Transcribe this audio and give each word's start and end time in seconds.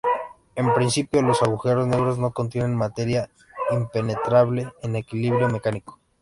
En 0.55 0.73
principio 0.73 1.21
los 1.21 1.43
agujeros 1.43 1.85
negros 1.85 2.17
no 2.17 2.31
contienen 2.31 2.75
materia 2.75 3.29
impenetrable 3.69 4.73
en 4.81 4.95
equilibrio 4.95 5.47
mecánico. 5.47 5.99